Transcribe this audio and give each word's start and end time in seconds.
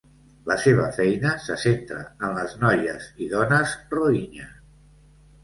La 0.51 0.55
seva 0.61 0.85
feina 0.95 1.33
se 1.43 1.57
centra 1.63 1.99
en 2.29 2.33
les 2.39 2.57
noies 2.65 3.07
i 3.27 3.29
dones 3.35 3.77
rohingya. 3.95 4.51